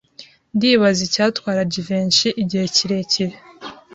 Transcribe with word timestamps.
Ndibaza 0.55 1.01
icyatwara 1.07 1.67
Jivency 1.71 2.29
igihe 2.43 2.65
kirekire. 2.75 3.35